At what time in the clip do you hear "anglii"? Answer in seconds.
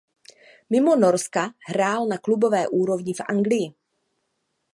3.29-3.73